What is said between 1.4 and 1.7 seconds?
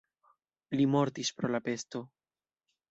pro la